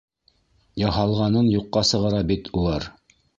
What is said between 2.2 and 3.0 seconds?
бит улар!